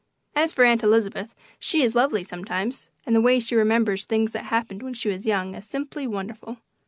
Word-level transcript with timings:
As 0.35 0.51
for 0.51 0.63
Aunt 0.65 0.81
Elizabeth, 0.81 1.29
she 1.59 1.83
is 1.83 1.93
lovely 1.93 2.23
sometimes, 2.23 2.89
and 3.05 3.15
the 3.15 3.21
way 3.21 3.39
she 3.39 3.53
remembers 3.53 4.03
things 4.05 4.31
that 4.31 4.45
happened 4.45 4.81
when 4.81 4.95
she 4.95 5.09
was 5.09 5.27
young 5.27 5.53
is 5.53 5.67
simply 5.67 6.07
wonderful. 6.07 6.57